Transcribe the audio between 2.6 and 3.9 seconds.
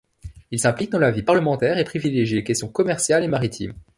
commerciales et maritimes.